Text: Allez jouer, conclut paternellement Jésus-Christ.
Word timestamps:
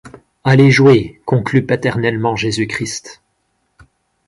Allez 0.43 0.71
jouer, 0.71 1.21
conclut 1.27 1.63
paternellement 1.63 2.35
Jésus-Christ. 2.35 3.21